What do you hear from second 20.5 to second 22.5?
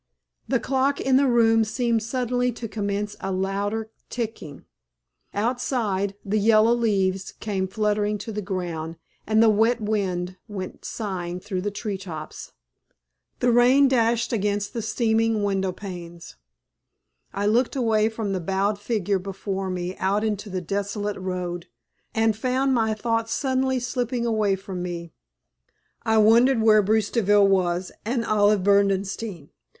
desolate road, and